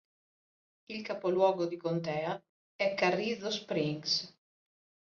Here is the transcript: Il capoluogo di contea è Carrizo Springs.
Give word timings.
Il 0.87 1.03
capoluogo 1.03 1.67
di 1.67 1.77
contea 1.77 2.43
è 2.75 2.95
Carrizo 2.95 3.51
Springs. 3.51 4.35